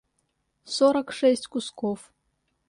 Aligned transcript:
сорок 0.75 1.07
шесть 1.19 1.45
кусков 1.51 1.99